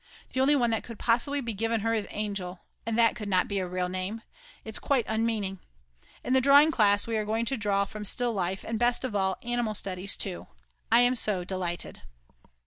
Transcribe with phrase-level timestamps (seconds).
[0.33, 3.29] The only one that could possibly be given to her is Angel, and that could
[3.29, 4.23] not be a real name,
[4.65, 5.59] it's quite unmeaning.
[6.23, 9.15] In the drawing class we are going to draw from still life, and, best of
[9.15, 10.47] all, animal studies too,
[10.91, 12.01] I am so delighted.